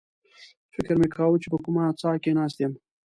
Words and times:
فکر 0.73 0.95
مې 0.99 1.07
کاوه 1.15 1.37
چې 1.43 1.47
په 1.53 1.57
کومه 1.63 1.83
څاه 2.01 2.17
کې 2.23 2.31
ناست 2.37 2.57
یم. 2.63 2.73